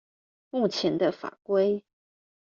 [0.49, 1.83] 目前的法規